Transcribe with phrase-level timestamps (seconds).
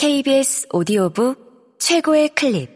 [0.00, 2.70] KBS 오디오북 최고의 클립.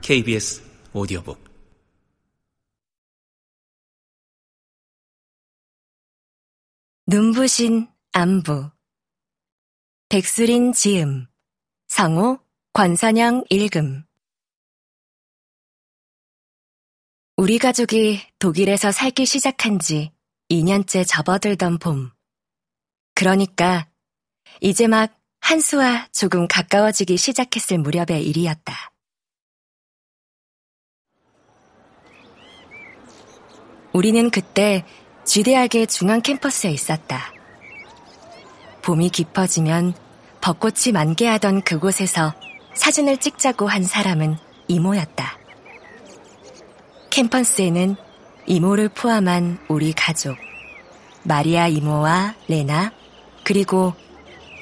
[0.00, 0.62] KBS
[0.94, 1.44] 오디오북.
[7.06, 8.70] 눈부신 안부.
[10.08, 11.26] 백수린 지음.
[11.88, 12.38] 성우
[12.72, 14.07] 권선영 읽음
[17.40, 20.10] 우리 가족이 독일에서 살기 시작한 지
[20.50, 22.10] 2년째 접어들던 봄.
[23.14, 23.86] 그러니까
[24.60, 28.90] 이제 막 한수와 조금 가까워지기 시작했을 무렵의 일이었다.
[33.92, 34.84] 우리는 그때
[35.24, 37.32] 쥐대학의 중앙 캠퍼스에 있었다.
[38.82, 39.94] 봄이 깊어지면
[40.40, 42.34] 벚꽃이 만개하던 그곳에서
[42.74, 45.17] 사진을 찍자고 한 사람은 이모였다.
[47.18, 47.96] 캠퍼스에는
[48.46, 50.36] 이모를 포함한 우리 가족,
[51.24, 52.92] 마리아 이모와 레나,
[53.42, 53.92] 그리고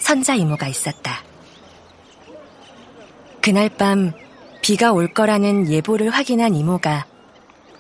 [0.01, 1.23] 선자 이모가 있었다.
[3.43, 4.15] 그날 밤
[4.63, 7.05] 비가 올 거라는 예보를 확인한 이모가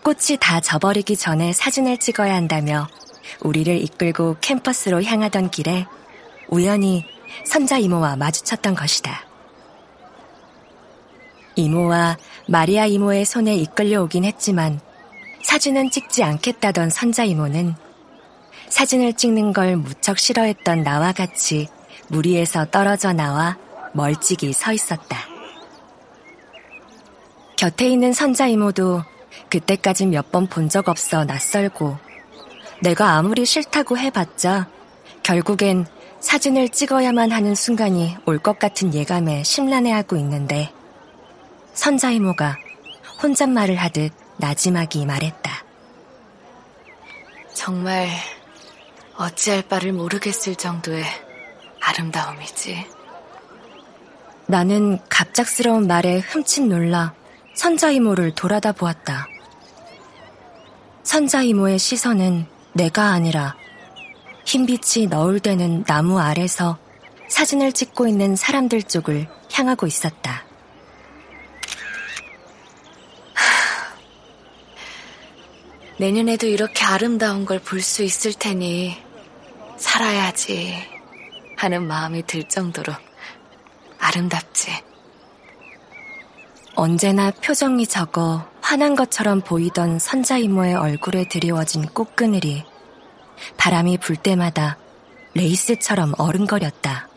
[0.02, 2.86] 꽃이 다 져버리기 전에 사진을 찍어야 한다며
[3.40, 5.86] 우리를 이끌고 캠퍼스로 향하던 길에
[6.50, 7.06] 우연히
[7.46, 9.35] 선자 이모와 마주쳤던 것이다.
[11.56, 14.80] 이모와 마리아 이모의 손에 이끌려 오긴 했지만
[15.42, 17.74] 사진은 찍지 않겠다던 선자 이모는
[18.68, 21.68] 사진을 찍는 걸 무척 싫어했던 나와 같이
[22.08, 23.56] 무리에서 떨어져 나와
[23.94, 25.18] 멀찍이 서 있었다.
[27.56, 29.02] 곁에 있는 선자 이모도
[29.48, 31.96] 그때까진 몇 번 본 적 없어 낯설고
[32.82, 34.68] 내가 아무리 싫다고 해봤자
[35.22, 35.86] 결국엔
[36.20, 40.70] 사진을 찍어야만 하는 순간이 올 것 같은 예감에 심란해하고 있는데
[41.76, 42.56] 선자 이모가
[43.22, 45.62] 혼잣말을 하듯 나지막이 말했다.
[47.52, 48.08] 정말
[49.16, 51.04] 어찌할 바를 모르겠을 정도의
[51.80, 52.86] 아름다움이지.
[54.46, 57.14] 나는 갑작스러운 말에 흠칫 놀라
[57.54, 59.28] 선자 이모를 돌아다 보았다.
[61.02, 63.54] 선자 이모의 시선은 내가 아니라
[64.46, 66.78] 흰빛이 너울대는 나무 아래서
[67.28, 70.45] 사진을 찍고 있는 사람들 쪽을 향하고 있었다.
[75.98, 78.96] 내년에도 이렇게 아름다운 걸 볼 수 있을 테니
[79.78, 80.74] 살아야지
[81.56, 82.92] 하는 마음이 들 정도로
[83.98, 84.72] 아름답지.
[86.74, 92.64] 언제나 표정이 적어 화난 것처럼 보이던 선자 이모의 얼굴에 드리워진 꽃그늘이
[93.56, 94.76] 바람이 불 때마다
[95.34, 97.08] 레이스처럼 어른거렸다.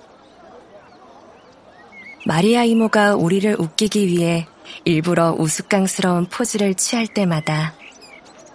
[2.25, 4.47] 마리아 이모가 우리를 웃기기 위해
[4.85, 7.73] 일부러 우스꽝스러운 포즈를 취할 때마다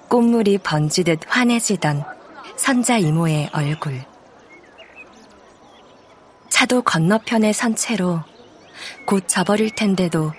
[0.09, 2.05] 꽃물이 번지듯 환해지던
[2.57, 4.03] 선자 이모의 얼굴.
[6.49, 8.21] 차도 건너편에 선 채로
[9.07, 10.33] 곧 져버릴 텐데도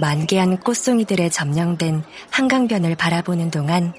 [0.00, 3.92] 만개한 꽃송이들의 점령된 한강변을 바라보는 동안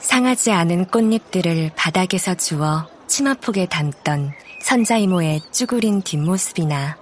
[0.00, 6.96] 상하지 않은 꽃잎들을 바닥에서 주워 치마폭에 담던 선자 이모의 쭈그린 뒷모습이나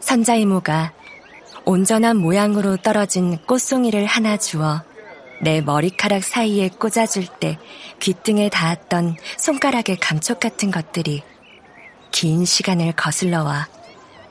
[0.00, 0.92] 선자 이모가
[1.64, 4.82] 온전한 모양으로 떨어진 꽃송이를 하나 주워
[5.40, 7.58] 내 머리카락 사이에 꽂아줄 때
[8.00, 11.22] 귀등에 닿았던 손가락의 감촉 같은 것들이
[12.10, 13.68] 긴 시간을 거슬러와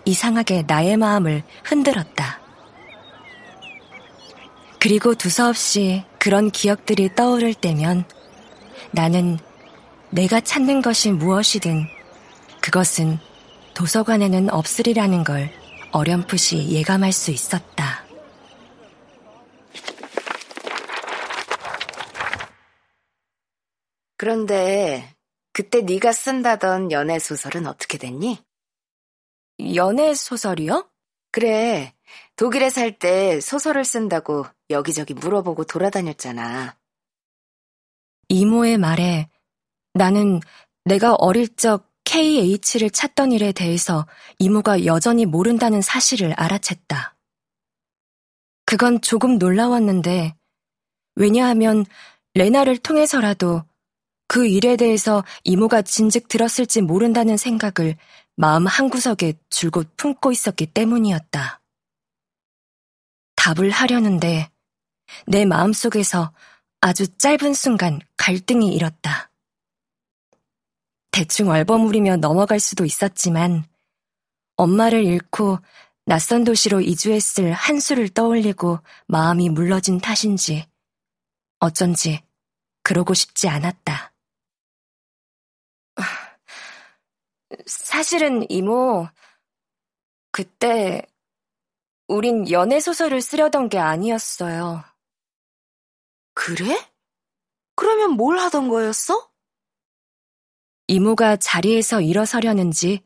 [0.06, 2.40] 이상하게 나의 마음을 흔들었다.
[4.80, 8.06] 그리고 두서없이 그런 기억들이 떠오를 때면
[8.92, 9.40] 나는
[10.12, 11.88] 내가 찾는 것이 무엇이든
[12.62, 13.20] 그것은
[13.74, 15.52] 도서관에는 없으리라는 걸
[15.92, 18.05] 어렴풋이 예감할 수 있었다.
[24.18, 25.16] 그런데
[25.54, 28.44] 그때 네가 쓴다던 연애 소설은 어떻게 됐니?
[29.76, 30.90] 연애 소설이요?
[31.32, 31.94] 그래.
[32.36, 36.78] 독일에 살 때 소설을 쓴다고 여기저기 물어보고 돌아다녔잖아.
[38.30, 39.30] 이모의 말에
[39.94, 40.40] 나는
[40.84, 44.06] 내가 어릴 적 KH를 찾던 일에 대해서
[44.40, 47.14] 이모가 여전히 모른다는 사실을 알아챘다.
[48.66, 50.36] 그건 조금 놀라웠는데,
[51.16, 51.86] 왜냐하면
[52.34, 53.64] 레나를 통해서라도
[54.28, 57.96] 그 일에 대해서 이모가 진즉 들었을지 모른다는 생각을
[58.36, 61.62] 마음 한구석에 줄곧 품고 있었기 때문이었다.
[63.36, 64.50] 답을 하려는데
[65.28, 66.34] 내 마음속에서
[66.82, 69.32] 아주 짧은 순간 갈등이 일었다.
[71.12, 73.66] 대충 얼버무리며 넘어갈 수도 있었지만
[74.58, 75.60] 엄마를 잃고
[76.06, 80.68] 낯선 도시로 이주했을 한수를 떠올리고 마음이 물러진 탓인지
[81.60, 82.22] 어쩐지
[82.84, 84.15] 그러고 싶지 않았다.
[87.66, 89.08] 사실은 이모,
[90.32, 91.02] 그때
[92.08, 94.84] 우린 연애 소설을 쓰려던 게 아니었어요.
[96.34, 96.78] 그래?
[97.76, 99.32] 그러면 뭘 하던 거였어?
[100.88, 103.04] 이모가 자리에서 일어서려는지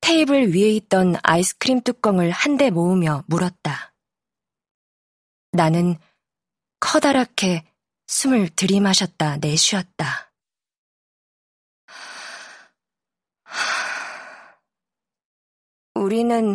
[0.00, 3.94] 테이블 위에 있던 아이스크림 뚜껑을 한 대 모으며 물었다.
[5.52, 5.96] 나는
[6.80, 7.64] 커다랗게
[8.06, 10.31] 숨을 들이마셨다 내쉬었다.
[15.94, 16.54] 우리는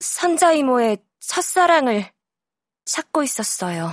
[0.00, 2.10] 선자 이모의 첫사랑을
[2.84, 3.90] 찾고 있었어요.